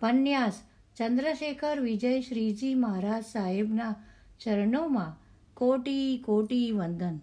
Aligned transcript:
પન્યાસ 0.00 0.62
ચંદ્રશેખર 0.96 1.80
વિજય 1.80 2.20
શ્રીજી 2.20 2.74
મહારાજ 2.74 3.24
સાહેબના 3.24 3.94
ચરણોમાં 4.40 5.16
કોટી 5.54 6.22
કોટી 6.26 6.72
વંદન. 6.72 7.20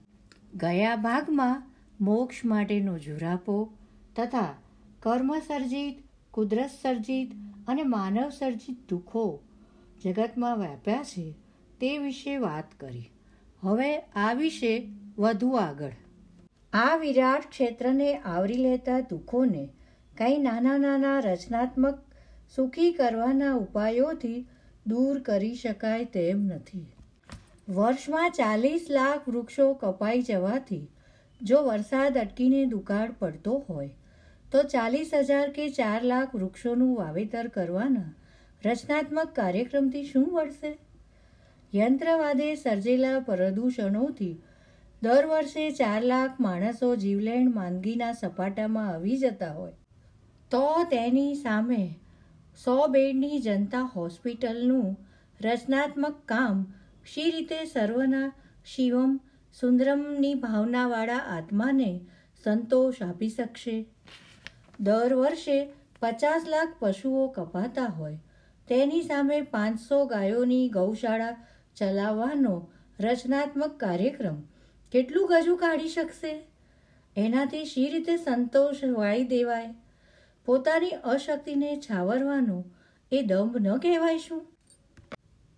ગયા 0.53 0.95
ભાગમાં 0.95 1.63
મોક્ષ 2.01 2.45
માટેનો 2.45 2.97
જુરાપો 2.97 3.73
તથા 4.15 4.53
કર્મસર્જિત 4.99 6.03
કુદરત 6.31 6.69
સર્જિત 6.81 7.31
અને 7.67 7.83
માનવ 7.83 8.29
સર્જિત 8.29 8.89
દુઃખો 8.89 9.39
જગતમાં 10.05 10.57
વ્યાપ્યા 10.57 11.03
છે 11.03 11.31
તે 11.79 11.97
વિશે 11.97 12.37
વાત 12.37 12.79
કરી. 12.79 13.11
હવે 13.61 13.99
આ 13.99 14.33
વિશે 14.33 14.89
વધુ 15.17 15.49
આગળ. 15.49 15.91
આ 16.73 16.95
વિરાટ 16.95 17.49
ક્ષેત્રને 17.49 18.17
આવરી 18.17 18.57
લેતા 18.57 18.99
દુઃખોને 18.99 19.69
કંઈ 20.17 20.37
નાના 20.37 20.77
નાના 20.77 21.19
રચનાત્મક 21.19 22.06
સુખી 22.51 22.91
કરવાના 22.93 23.55
ઉપાયોથી 23.55 24.39
દૂર 24.87 25.19
કરી 25.19 25.55
શકાય 25.55 26.05
તેમ 26.13 26.45
નથી. 26.47 26.85
વર્ષમાં 27.69 28.31
ચાલીસ 28.31 28.85
લાખ 28.89 29.29
વૃક્ષો 29.29 29.67
કપાઈ 29.81 30.21
જવાથી 30.21 30.83
જો 31.41 31.59
વરસાદ 31.63 32.17
અટકીને 32.17 32.61
દુકાળ 32.69 33.11
પડતો 33.19 33.55
હોય, 33.69 33.89
તો 34.51 34.63
ચાલીસ 34.63 35.11
હજાર 35.13 35.49
કે 35.49 35.69
ચાર 35.69 36.01
લાખ 36.03 36.35
વૃક્ષોનું 36.35 36.93
વાવેતર 36.97 37.47
કરવાના 37.47 38.11
રચનાત્મક 38.63 39.33
કાર્યક્રમથી 39.35 40.05
શું 40.05 40.27
વળશે? 40.33 40.73
યંત્રવાદે 41.73 42.49
સર્જેલા 42.55 43.19
પ્રદૂષણોથી 43.19 44.33
દર 45.01 45.25
વર્ષે 45.25 45.65
ચાર 45.71 46.01
લાખ 46.05 46.39
માણસો 46.39 46.95
જીવલેણ 46.95 47.53
માંદગીના 47.53 48.11
સપાટામાં 48.13 48.89
આવી 48.89 49.17
જતા 49.17 49.53
હોય. 49.53 49.75
તો 50.51 50.65
તેની 50.91 51.33
સામે 51.35 51.81
સો 52.63 52.87
બેડની 52.87 53.39
જનતા 53.39 53.81
હોસ્પિટલનું 53.81 54.97
રચનાત્મક 55.41 56.15
કામ 56.25 56.73
શી 57.13 57.31
રીતે 57.31 57.65
સર્વના 57.65 58.33
શિવમ 58.65 59.19
સુંદરમની 59.59 60.33
ભાવનાવાળા 60.33 61.17
આત્માને 61.17 62.05
સંતોષ 62.43 63.01
આપી 63.01 63.29
શકશે? 63.29 63.85
દર 64.79 65.13
વર્ષે 65.13 65.69
પચાસ 66.01 66.45
લાખ 66.47 66.73
પશુઓ 66.79 67.27
કપાતા 67.27 67.85
હોય. 67.85 68.17
તેની 68.67 69.01
સામે 69.01 69.41
પાંચસો 69.41 70.05
ગાયોની 70.05 70.69
ગૌશાળા 70.69 71.47
ચલાવવાનો 71.77 72.69
રચનાત્મક 72.99 73.79
કાર્યક્રમ 73.79 74.41
કેટલું 74.91 75.27
ગજુ 75.27 75.55
કાઢી 75.55 75.89
શકશે? 75.89 76.43
એનાથી 77.17 77.65
શી 77.65 77.89
રીતે 77.89 78.17
સંતોષ 78.17 78.75
વાળી 78.83 79.23
દેવાય? 79.23 79.75
પોતાની 80.47 80.97
અશક્તિને 81.13 81.69
છાવરવાનું 81.79 82.63
એ 83.11 83.21
દંભ 83.23 83.57
ન 83.63 83.69
કહેવાય 83.77 84.23
શું 84.25 84.43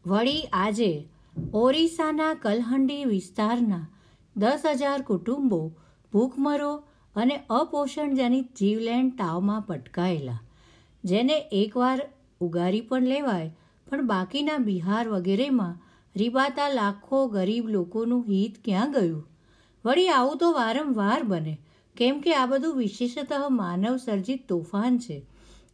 વળી 0.06 0.44
આજે 0.60 0.92
ઓરિસ્સાના 1.54 2.34
કલહંડી 2.44 3.04
વિસ્તારના 3.06 3.84
દસ 4.36 4.66
હજાર 4.76 5.00
કુટુંબો 5.02 5.62
ભૂખમરો 6.14 6.72
અને 7.16 7.36
અપોષણજનિત 7.50 8.50
જીવલેણ 8.56 9.10
તાવમાં 9.12 9.64
પટકાયેલા, 9.64 10.40
જેને 11.04 11.38
એકવાર 11.52 12.00
ઉગારી 12.42 12.82
પણ 12.82 13.08
લેવાય, 13.08 13.54
પણ 13.88 14.08
બાકીના 14.08 14.60
બિહાર 14.60 15.06
વગેરેમાં 15.08 15.80
રીબાતા 16.16 16.70
લાખો 16.74 17.20
ગરીબ 17.28 17.66
લોકોનું 17.70 18.24
હિત 18.24 18.62
ક્યાં 18.66 18.92
ગયું? 18.92 19.24
વળી 19.86 20.10
આવું 20.10 20.38
તો 20.38 20.54
વારંવાર 20.54 21.22
બને. 21.24 21.56
કેમ 22.00 22.22
કે 22.22 22.36
આ 22.36 22.46
બધું 22.46 22.78
વિશેષતઃ 22.78 23.34
માનવ 23.50 23.98
સર્જિત 23.98 24.50
તોફાન 24.50 24.98
છે. 24.98 25.26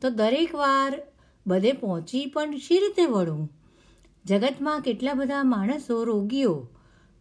તો 0.02 0.10
દરેક 0.10 0.56
વાર 0.56 1.02
બધે 1.48 1.72
પહોંચી 1.72 2.26
પણ 2.26 2.58
શી 2.58 2.80
રીતે 2.80 3.06
વળવું 3.06 3.50
જગતમાં 4.26 4.82
કેટલા 4.82 5.14
બધા 5.14 5.44
માણસો 5.44 6.04
રોગીઓ, 6.04 6.68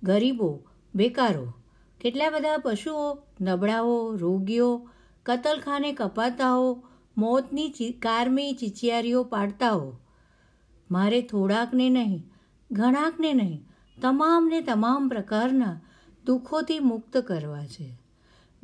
ગરીબો, 0.03 0.62
બેકારો, 0.94 1.53
કેટલા 2.00 2.31
બધા 2.31 2.59
પશુઓ, 2.59 3.19
નબળાઓ, 3.41 4.16
રોગીઓ, 4.16 4.88
કતલખાને 5.26 5.92
કપાતાઓ, 5.92 6.84
મોતની 7.16 7.69
કારમી 7.91 8.53
ચિચિયારીઓ 8.53 9.25
પાડતાઓ. 9.25 10.00
મારે 10.91 11.22
થોડાકને 11.22 11.91
નહીં, 11.91 12.32
ઘણાકને 12.71 13.32
નહીં, 13.32 13.66
તમામને 14.03 14.60
તમામ 14.60 15.09
પ્રકારના 15.09 15.81
દુઃખોથી 16.25 16.78
મુક્ત 16.78 17.16
કરવા 17.16 17.66
છે. 17.66 18.03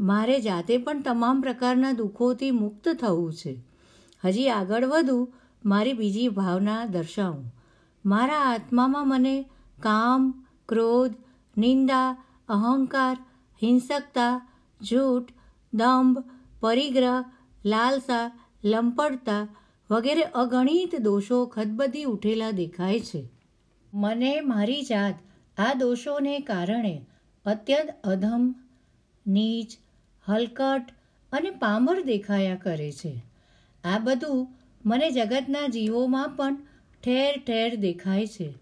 મારે 0.00 0.41
જાતે 0.41 0.78
પણ 0.78 1.03
તમામ 1.03 1.41
પ્રકારના 1.41 1.93
દુઃખોથી 1.93 2.50
મુક્ત 2.50 2.88
થવું 2.88 3.33
છે. 3.33 3.62
હજી 4.25 4.49
આગળ 4.49 4.84
વધુ, 4.84 5.33
મારી 5.65 5.93
બીજી 5.93 6.28
ભાવના 6.28 6.84
દર્શાવું. 6.84 7.55
મારા 8.06 8.38
આત્મામાં 8.38 9.09
મને 9.09 9.43
કામ, 9.81 10.47
ક્રોધ, 10.69 11.15
નિંદા, 11.56 12.16
અહંકાર, 12.49 13.16
હિંસકતા, 13.62 14.49
જૂઠ, 14.83 15.33
દંભ, 15.75 16.25
પરિગ્રહ, 16.61 17.25
લાલસા 17.65 18.31
લંપડતા 18.65 19.49
વગેરે 19.91 20.22
અગણિત 20.22 21.00
દોષો 21.00 21.47
ખદબદી 21.47 22.05
ઉઠેલા 22.05 22.50
દેખાય 22.50 23.00
છે. 23.00 23.28
મને 23.94 24.41
મારી 24.41 24.82
જાત 24.82 25.15
આ 25.59 25.75
દોષોને 25.75 26.38
કારણે 26.38 27.06
અત્યંત 27.44 27.91
અધમ, 28.05 28.55
નીચ 29.27 29.69
હલકટ 30.30 30.91
અને 31.32 31.50
પામર 31.50 32.02
દેખાયા 32.02 32.54
કરે 32.56 32.92
છે. 32.92 33.24
આ 33.84 33.98
બધું 33.98 34.48
મને 34.86 35.10
જગતના 35.10 35.66
જીવોમાં 35.66 36.28
પણ 36.28 36.56
ઠેર 37.04 37.42
ઠેર 37.46 37.76
દેખાય 37.76 38.26
છે. 38.26 38.54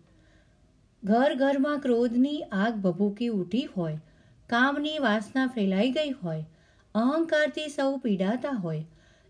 ઘર 1.05 1.35
ઘરમાં 1.35 1.79
ક્રોધની 1.79 2.43
આગ 2.43 2.75
ભભૂકી 2.75 3.29
ઉઠી 3.29 3.65
હોય, 3.65 4.01
કામની 4.47 4.99
વાસના 4.99 5.47
ફેલાઈ 5.47 5.91
ગઈ 5.91 6.11
હોય, 6.11 6.45
અહંકારથી 6.95 7.69
સૌ 7.69 7.97
પીડાતા 7.97 8.51
હોય 8.51 8.85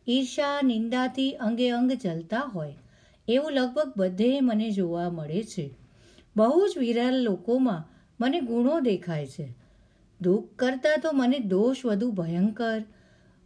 ઈર્ષા 0.09 0.63
નિંદાથી 0.63 1.33
અંગે 1.33 1.71
અંગ 1.71 1.93
ચલતા 1.93 2.41
હોય, 2.41 2.75
એવું 3.29 3.53
લગભગ 3.53 3.93
બધે 3.97 4.41
મને 4.41 4.71
જોવા 4.71 5.11
મળે 5.11 5.43
છે. 5.43 5.71
બહુ 6.37 6.67
જ 6.67 6.79
વિરલ 6.79 7.23
લોકોમાં 7.23 7.85
મને 8.21 8.41
ગુણો 8.41 8.81
દેખાય 8.81 9.27
છે. 9.27 9.58
દુઃખ 10.21 10.57
કરતાં 10.57 10.99
તો 10.99 11.13
મને 11.13 11.39
દોષ 11.39 11.85
વધુ 11.85 12.11
ભયંકર 12.11 12.85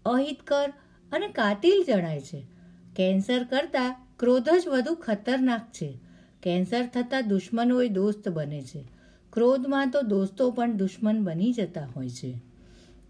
અહિતકર 0.07 0.73
અને 1.13 1.29
કાતિલ 1.29 1.85
જણાય 1.87 2.21
છે. 2.21 2.47
કેન્સર 2.97 3.45
કરતાં 3.45 3.97
ક્રોધ 4.19 4.49
જ 4.49 4.69
વધુ 4.69 4.95
ખતરનાક 4.95 5.61
છે. 5.61 5.99
કેન્સર 6.43 6.87
થતાં 6.87 7.29
દુશ્મનોય 7.29 7.89
દોસ્ત 7.89 8.29
બને 8.29 8.63
છે. 8.63 8.85
ક્રોધમાં 9.33 9.91
તો 9.91 10.03
દોસ્તો 10.03 10.51
પણ 10.51 10.73
દુશ્મન 10.73 11.25
બની 11.25 11.53
જતા 11.53 11.87
હોય 11.97 12.11
છે. 12.11 12.41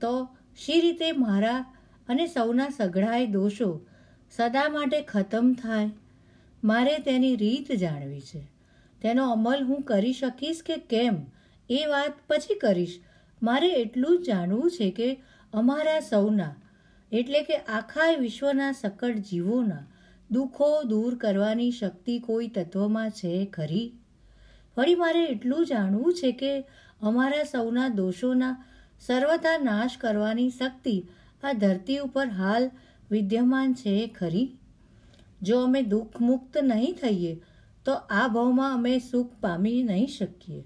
તો 0.01 0.37
શી 0.57 0.81
રીતે 0.81 1.13
મારા 1.13 1.75
અને 2.09 2.27
સૌના 2.27 2.69
સઘળાય 2.69 3.27
દોષો 3.27 3.87
સદા 4.37 4.69
માટે 4.69 5.03
ખતમ 5.03 5.55
થાય? 5.63 5.91
મારે 6.65 6.99
તેની 6.99 7.37
રીત 7.37 7.73
જાણવી 7.73 8.21
છે. 8.21 8.41
તેનો 9.03 9.31
અમલ 9.31 9.65
હું 9.65 9.83
કરી 9.83 10.13
શકીશ 10.13 10.63
કે 10.63 10.77
કેમ? 10.77 11.17
એ 11.71 11.87
વાત 11.87 12.13
પછી 12.29 12.55
કરીશ. 12.55 13.01
મારે 13.43 13.71
એટલું 13.73 14.23
જાણવું 14.23 14.71
છે 14.71 14.91
કે 14.91 15.09
અમારા 15.53 16.01
સૌના, 16.01 16.55
એટલે 17.13 17.43
કે 17.43 17.57
આખા 17.57 18.13
વિશ્વના 18.21 18.73
સકળ 18.73 19.13
જીવોના, 19.31 19.83
દુઃખો 20.31 20.83
દૂર 20.85 21.15
કરવાની 21.15 21.71
શક્તિ 21.71 22.19
કોઈ 22.19 22.47
તત્વમાં 22.47 23.11
છે 23.11 23.33
ખરી? 23.47 23.89
વળી 24.77 24.95
મારે 24.95 25.25
એટલું 25.25 25.67
જાણવું 25.67 26.15
છે 26.15 26.33
કે 26.33 26.53
અમારા 27.01 27.45
સૌના 27.45 27.89
દોષોના 27.89 28.55
સર્વથા 29.01 29.59
નાશ 29.59 29.97
કરવાની 29.99 30.51
શક્તિ 30.51 30.97
આ 31.43 31.53
ધરતી 31.53 31.99
ઉપર 31.99 32.27
હાલ 32.27 32.71
વિદ્યમાન 33.11 33.75
છે 33.75 33.97
ખરી? 34.19 34.49
જો 35.43 35.65
અમે 35.65 35.83
દુઃખ 35.83 36.21
મુક્ત 36.21 36.59
નહીં 36.63 36.95
થઈએ, 36.95 37.35
તો 37.85 37.93
આ 37.93 38.29
ભાવમાં 38.29 38.75
અમે 38.75 38.99
સુખ 38.99 39.33
પામી 39.41 39.83
નહીં 39.83 40.07
શકીએ. 40.07 40.63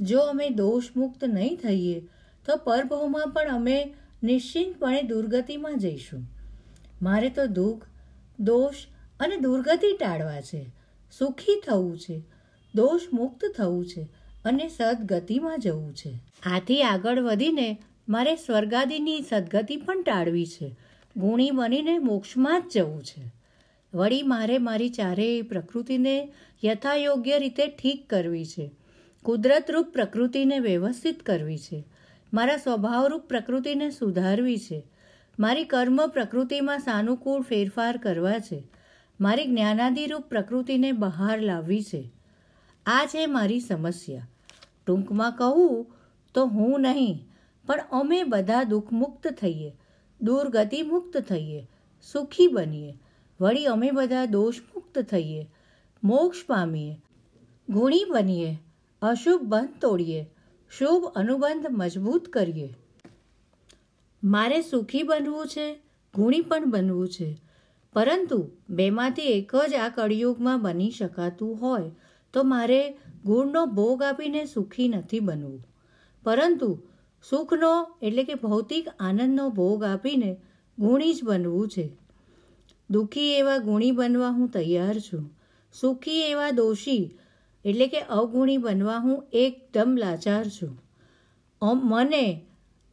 જો 0.00 0.20
અમે 0.20 0.50
દોષ 0.50 0.84
મુક્ત 0.96 1.24
નહીં 1.24 1.56
થઈએ, 1.56 2.00
તો 2.46 2.56
પરભવમાં 2.56 3.28
પણ 3.28 3.54
અમે 3.54 3.94
નિશ્ચિંતપણે 4.22 5.02
દુર્ગતિમાં 5.02 5.78
જઈશું. 5.78 6.26
મારે 7.02 7.30
તો 7.30 7.46
દુઃખ, 7.46 7.86
દોષ 8.40 8.74
અને 9.20 9.36
દુર્ગતિ 9.36 9.96
ટાળવા 9.96 10.40
છે. 10.40 10.66
સુખી 11.18 11.62
થવું 11.66 11.98
છે 11.98 12.22
દોષ 12.74 13.00
મુક્ત 13.12 13.44
થવું 13.56 13.86
છે 13.86 14.08
અને 14.44 14.68
સદગતિમાં 14.68 15.60
જવું 15.60 15.94
છે. 15.94 16.18
આથી 16.42 16.82
આગળ 16.82 17.20
વધીને 17.20 17.78
મારે 18.08 18.36
સ્વર્ગાદિની 18.36 19.22
સદગતિ 19.22 19.76
પણ 19.76 20.02
ટાળવી 20.02 20.46
છે. 20.46 20.76
ગુણી 21.16 21.50
બનીને 21.50 21.98
મોક્ષમાં 21.98 22.68
જ 22.68 22.72
જવું 22.72 23.04
છે. 23.04 23.32
વળી 23.94 24.22
મારે 24.22 24.58
મારી 24.58 24.88
ચારેય 24.88 25.42
પ્રકૃતિને 25.42 26.32
યથાયોગ્ય 26.64 27.38
રીતે 27.38 27.66
ઠીક 27.66 28.10
કરવી 28.10 28.46
છે. 28.46 28.70
કુદરતરૂપ 29.26 29.86
પ્રકૃતિને 29.88 30.58
વ્યવસ્થિત 30.58 31.22
કરવી 31.22 31.58
છે. 31.58 31.84
મારા 32.34 32.56
સ્વભાવરૂપ 32.56 33.20
પ્રકૃતિને 33.20 33.90
સુધારવી 33.90 34.58
છે. 34.58 34.82
મારી 35.38 35.64
કર્મ 35.64 36.06
પ્રકૃતિમાં 36.06 36.78
સાનુકૂળ 36.78 37.42
ફેરફાર 37.42 37.96
કરવા 37.96 38.38
છે. 38.38 38.62
મારી 39.20 39.44
જ્ઞાનાદિરૂપ 39.44 40.22
પ્રકૃતિને 40.22 40.92
બહાર 40.92 41.40
લાવવી 41.40 41.82
છે. 41.82 42.12
આ 42.86 43.06
છે 43.06 43.26
મારી 43.26 43.60
સમસ્યા. 43.60 44.28
ટૂંકમાં 44.86 45.32
કહું 45.32 45.86
તો 46.34 46.46
હું 46.46 46.80
નહીં, 46.80 47.26
પણ 47.66 47.80
અમે 47.90 48.22
બધા 48.22 48.62
દુઃખમુક્ત 48.62 49.28
થઈએ 49.28 49.72
દુર્ગતિ 50.20 50.82
મુક્ત 50.82 51.18
થઈએ, 51.18 51.66
સુખી 52.12 52.46
બનીએ. 52.46 52.94
વળી 53.40 53.66
અમે 53.66 53.90
બધા 53.90 54.24
દોષમુક્ત 54.24 54.98
થઈએ, 54.98 55.46
મોક્ષ 56.04 56.46
પામીએ, 56.46 56.96
ગુણી 57.68 58.04
બનીએ. 58.08 58.58
અશુભ 59.02 59.42
બંધ 59.42 59.68
તોડીએ. 59.80 60.30
શુભ 60.70 61.12
અનુબંધ 61.14 61.66
મજબૂત 61.70 62.28
કરીએ. 62.28 62.74
મારે 64.24 64.62
સુખી 64.62 65.02
બનવું 65.02 65.46
છે, 65.46 65.78
ગુણી 66.14 66.40
પણ 66.40 66.70
બનવું 66.70 67.08
છે. 67.08 67.36
પરંતુ 67.92 68.50
બેમાંથી 68.70 69.22
એક 69.22 69.56
જ 69.56 69.74
આ 69.74 69.88
કળિયુગમાં 69.88 70.62
બની 70.62 70.90
શકાતું 70.90 71.60
હોય 71.60 71.90
તો 72.32 72.42
મારે 72.42 72.96
ગુણનો 73.24 73.66
ભોગ 73.66 74.02
આપીને 74.02 74.44
સુખી 74.44 74.88
નથી 74.88 75.20
બનવું. 75.20 75.66
પરંતુ 76.22 76.82
સુખનો 77.30 77.96
એટલે 78.02 78.24
કે 78.24 78.34
ભૌતિક 78.34 78.88
આનંદનો 79.00 79.48
ભોગ 79.48 79.84
આપીને 79.84 80.36
ગુણી 80.78 81.14
જ 81.14 81.24
બનવું 81.24 81.68
છે. 81.68 81.90
દુઃખી 82.90 83.34
એવા 83.34 83.58
ગુણી 83.58 83.90
બનવા 83.90 84.28
હું 84.28 84.48
તૈયાર 84.48 85.00
છું. 85.00 85.38
સુખી 85.80 86.20
એવા 86.20 86.50
દોષી 86.50 87.18
એટલે 87.66 87.86
કે 87.86 88.00
અવગુણી 88.00 88.56
બનવા 88.56 88.98
હું 88.98 89.26
એકદમ 89.32 89.96
લાચાર 89.98 90.44
છું. 90.48 90.82
મને, 91.62 92.46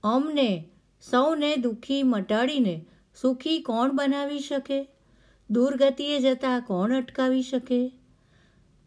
અમને, 0.03 0.69
સૌને 1.09 1.55
દુઃખી 1.55 2.03
મટાડીને 2.03 2.85
સુખી 3.21 3.61
કોણ 3.61 3.91
બનાવી 3.91 4.39
શકે? 4.39 4.87
દુર્ગતિએ 5.49 6.19
જતાં 6.19 6.61
કોણ 6.61 6.97
અટકાવી 6.97 7.41
શકે? 7.41 7.91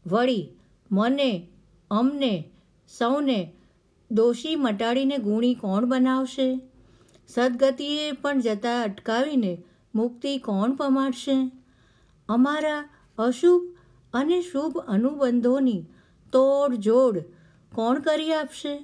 વળી, 0.06 0.48
મને, 0.92 1.48
અમને, 1.90 2.50
સૌને 2.98 3.52
દોષી 4.10 4.56
મટાડીને 4.56 5.18
ગુણી 5.18 5.54
કોણ 5.54 5.84
બનાવશે? 5.84 6.60
સદગતિએ 7.28 8.12
પણ 8.12 8.40
જતાં 8.40 8.84
અટકાવીને 8.84 9.62
મુક્તિ 9.94 10.38
કોણ 10.38 10.72
પમાડશે? 10.72 11.50
અમારા 12.28 12.88
અશુભ 13.18 13.75
અને 14.16 14.40
શુભ 14.42 14.78
અનુબંધોની 14.88 15.80
તોડ 16.32 16.74
જોડ 16.74 17.20
કોણ 17.74 18.00
કરી 18.00 18.34
આપશે? 18.34 18.74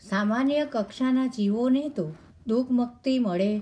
સામાન્ય 0.00 0.66
કક્ષાના 0.70 1.26
જીવોને 1.26 1.88
તો 1.88 2.06
દુઃખ 2.46 2.70
મુક્તિ 2.70 3.18
મળે, 3.18 3.52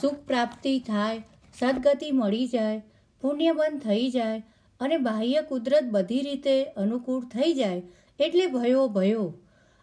સુખ 0.00 0.18
પ્રાપ્તિ 0.26 0.78
થાય, 0.78 1.22
સદગતિ 1.58 2.10
મળી 2.12 2.46
જાય 2.46 2.82
પુણ્યબંધ 3.22 3.80
થઈ 3.80 4.10
જાય 4.10 4.42
અને 4.80 4.96
બાહ્ય 4.96 5.42
કુદરત 5.42 5.88
બધી 5.90 6.20
રીતે 6.20 6.64
અનુકૂળ 6.64 7.24
થઈ 7.24 7.52
જાય 7.54 7.82
એટલે 8.18 8.46
ભયો 8.46 8.88
ભયો. 8.88 9.34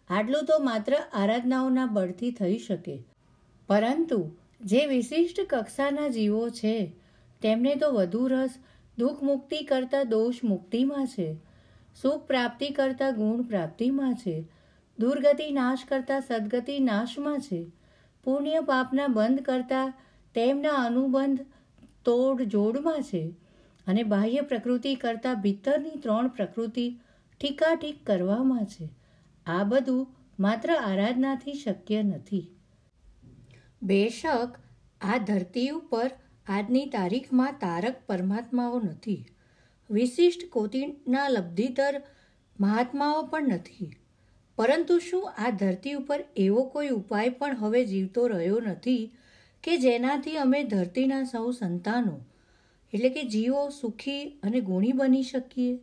આટલું 0.10 0.46
તો 0.46 0.60
માત્ર 0.60 0.94
આરાધનાઓના 1.14 1.86
બળથી 1.86 2.32
થઈ 2.32 2.58
શકે. 2.58 2.96
પરંતુ 3.68 4.20
જે 4.62 4.86
વિશિષ્ટ 4.86 5.42
કક્ષાના 5.50 6.08
જીવો 6.08 6.50
છે, 6.50 6.76
તેમને 7.42 7.76
તો 7.76 7.92
વધુ 7.92 8.28
રસ 8.28 8.54
દુઃખ 8.98 9.24
મુક્તિ 9.24 9.64
કરતાં 9.64 10.10
દોષ 10.10 10.36
મુક્તિમાં 10.44 11.08
છે. 11.08 11.36
સુખ 12.02 12.28
પ્રાપ્તિ 12.28 12.70
કરતાં 12.70 13.16
ગુણ 13.16 13.42
પ્રાપ્તિમાં 13.42 14.16
છે. 14.16 14.46
દુર્ગતિ 15.00 15.52
નાશ 15.52 15.80
કરતાં 15.88 16.22
સદગતિ 16.22 16.80
નાશમાં 16.80 17.40
છે. 17.40 17.72
પુણ્ય 18.24 18.62
પાપના 18.62 19.08
બંધ 19.08 19.40
કરતાં 19.40 19.94
તેમના 20.34 20.74
અનુબંધ 20.74 21.40
તોડ 22.06 22.42
જોડમાં 22.42 23.02
છે. 23.02 23.34
અને 23.88 24.04
બાહ્ય 24.04 24.42
પ્રકૃતિ 24.42 24.96
કરતાં 24.96 25.42
ભીતરની 25.42 25.90
ત્રણ 25.90 26.28
પ્રકૃતિ 26.28 27.00
ઠીકાઠીક 27.42 28.06
કરવામાં 28.06 28.66
છે. 28.66 28.90
આ 29.46 29.64
બધું 29.64 30.08
માત્ર 30.40 30.74
આરાધનાથી 30.74 31.54
શક્ય 31.54 32.04
નથી. 32.04 32.52
બેશક 33.82 34.56
આ 35.02 35.18
ધરતી 35.18 35.70
ઉપર 35.70 36.12
આજની 36.48 36.86
તારીખમાં 36.86 37.54
તારક 37.54 37.96
પરમાત્માઓ 38.08 38.80
નથી. 38.80 39.26
વિશિષ્ટ 39.90 40.50
કોટિના 40.50 41.28
લબ્ધિતર 41.28 42.02
મહાત્માઓ 42.60 43.24
પણ 43.24 43.48
નથી. 43.48 43.96
પરંતુ 44.56 45.00
શું 45.00 45.32
આ 45.38 45.50
ધરતી 45.50 45.94
ઉપર 45.94 46.24
એવો 46.38 46.64
કોઈ 46.64 46.90
ઉપાય 46.90 47.30
પણ 47.30 47.58
હવે 47.58 47.86
જીવતો 47.86 48.28
રહ્યો 48.28 48.60
નથી 48.60 49.12
કે 49.64 49.78
જેનાથી 49.78 50.38
અમે 50.38 50.64
ધરતીના 50.64 51.24
સૌ 51.24 51.52
સંતાનો, 51.52 52.20
એટલે 52.94 53.10
કે 53.10 53.24
જીવો 53.24 53.70
સુખી 53.70 54.24
અને 54.44 54.60
ગુણી 54.60 54.92
બની 54.92 55.24
શકીએ? 55.24 55.80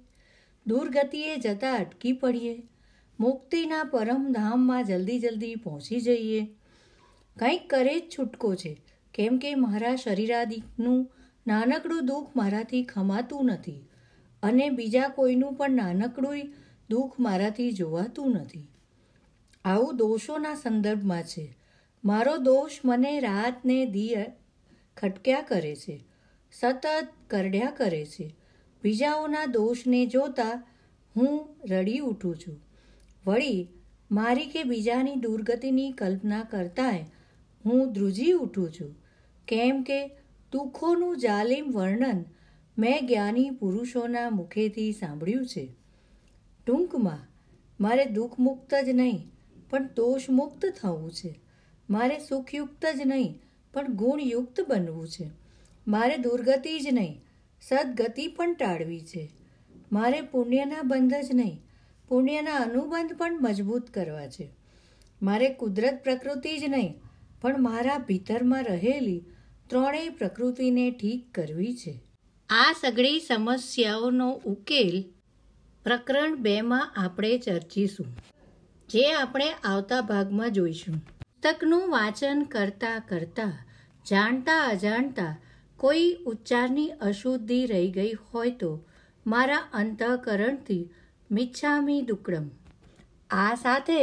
દુર્ગતિએ 0.66 1.36
જતાં 1.36 1.78
અટકી 1.78 2.12
પડીએ. 2.12 2.62
મુક્તિના 3.20 3.84
પરમધામમાં 3.84 4.84
જલ્દી 4.84 5.20
જલ્દી 5.20 5.54
પહોંચી 5.54 6.00
જઈએ. 6.00 6.40
કંઈક 7.38 7.70
કરે 7.70 8.00
જ 8.00 8.02
છૂટકો 8.18 8.54
છે. 8.54 8.91
કેમ 9.14 9.38
કે 9.38 9.54
મારા 9.54 9.96
શરીરાદિકનું 9.96 11.10
નાનકડું 11.46 12.06
દુઃખ 12.06 12.36
મારાથી 12.36 12.82
ખમાતું 12.84 13.44
નથી 13.44 13.80
અને 14.42 14.70
બીજા 14.70 15.08
કોઈનું 15.08 15.54
પણ 15.54 15.70
નાનકડું 15.70 16.52
દુઃખ 16.90 17.20
મારાથી 17.20 17.72
જોવાતું 17.72 18.30
નથી. 18.30 18.68
આવું 19.64 19.96
દોષોના 19.96 20.54
સંદર્ભમાં 20.54 21.22
છે. 21.22 21.56
મારો 22.04 22.36
દોષ 22.36 22.70
મને 22.84 23.20
રાતને 23.20 23.86
દી 23.86 24.14
ખટક્યા 24.96 25.42
કરે 25.42 25.76
છે, 25.76 26.04
સતત 26.52 27.08
કરડ્યા 27.28 27.70
કરે 27.70 28.04
છે. 28.04 28.34
બીજાઓના 28.82 29.44
દોષને 29.46 30.06
જોતા 30.06 30.62
હું 31.16 31.56
રડી 31.70 31.98
ઉઠું 31.98 32.36
છું. 32.36 32.60
વળી, 33.26 33.68
મારી 34.10 34.46
કે 34.46 34.64
બીજાની 34.64 35.14
દુર્ગતિની 35.14 35.92
કલ્પના 35.92 36.42
કરતાંય 36.42 37.04
હું 37.64 37.92
ધ્રુજી 37.92 38.32
ઉઠું 38.32 38.72
છું. 38.72 39.01
કેમ 39.48 39.82
કે 39.82 40.08
દુઃખોનું 40.52 41.18
જાલિમ 41.18 41.72
વર્ણન 41.72 42.24
મેં 42.78 43.06
જ્ઞાની 43.06 43.50
પુરુષોના 43.50 44.30
મુખેથી 44.30 44.92
સાંભળ્યું 44.92 45.46
છે. 45.46 45.68
ટૂંકમાં, 46.66 47.26
મારે 47.80 48.04
દુઃખમુક્ત 48.04 48.74
જ 48.74 48.88
નહીં, 48.88 49.30
પણ 49.70 49.86
દોષમુક્ત 49.86 50.66
થવું 50.66 51.12
છે. 51.12 51.38
મારે 51.90 52.18
સુખયુક્ત 52.18 52.86
જ 52.86 53.00
નહીં, 53.06 53.40
પણ 53.74 53.92
ગુણયુક્ત 53.92 54.60
બનવું 54.68 55.08
છે. 55.08 55.30
મારે 55.88 56.16
દુર્ગતિ 56.16 56.80
જ 56.80 56.88
નહીં, 56.92 57.20
સદગતિ 57.62 58.26
પણ 58.26 58.54
ટાળવી 58.54 59.00
છે. 59.00 59.30
મારે 59.92 60.20
પુણ્યના 60.20 60.82
બંધ 60.82 61.14
જ 61.14 61.34
નહીં, 61.34 61.62
પુણ્યના 62.08 62.54
અનુબંધ 62.54 63.12
પણ 63.12 63.38
મજબૂત 63.40 63.90
કરવા 63.90 64.26
છે. 64.26 64.48
મારે 65.22 65.48
કુદરત 65.48 66.00
પ્રકૃતિ 66.04 66.58
જ 66.58 66.64
નહીં, 66.68 66.94
પણ 67.40 67.62
મારા 67.62 67.98
ભીતરમાં 67.98 68.64
રહેલી 68.64 69.24
ત્રણેય 69.72 70.08
પ્રકૃતિને 70.10 70.86
ઠીક 70.90 71.20
કરવી 71.34 71.74
છે. 71.74 71.92
આ 72.50 72.72
સગળી 72.80 73.20
સમસ્યાઓનો 73.20 74.26
ઉકેલ 74.44 74.96
પ્રકરણ 75.84 76.34
બેમાં 76.36 76.92
આપણે 76.96 77.30
ચર્ચીશું, 77.38 78.10
જે 78.88 79.04
આપણે 79.12 79.46
આવતા 79.64 80.00
ભાગમાં 80.00 80.52
જોઈશું. 80.52 80.98
પુસ્તકનું 81.42 81.86
વાંચન 81.90 82.44
કરતાં 82.44 83.00
કરતાં, 83.08 83.56
જાણતા 84.06 84.60
અજાણતા 84.66 85.32
કોઈ 85.78 86.12
ઉચ્ચારની 86.26 86.88
અશુદ્ધિ 87.02 87.60
રહી 87.66 87.90
ગઈ 87.90 88.12
હોય 88.12 88.50
તો 88.50 88.72
મારા 89.26 89.64
અંતઃકરણથી 89.74 90.80
મિચ્છામી 91.30 92.00
દુકડમ. 92.02 92.46
આ 93.30 93.54
સાથે 93.54 94.00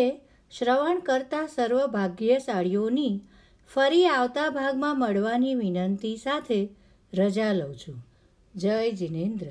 શ્રવણ 0.52 1.00
કરતા 1.00 1.48
સર્વ 1.48 1.88
ભાગ્યશાળીઓની 1.88 3.14
ફરી 3.74 4.06
આવતા 4.06 4.50
ભાગમાં 4.50 5.00
મળવાની 5.00 5.56
વિનંતી 5.56 6.18
સાથે 6.18 6.70
રજા 7.14 7.54
લઉં 7.54 7.76
છું. 7.76 8.06
જય 8.56 8.92
જિનેન્દ્ર. 8.92 9.46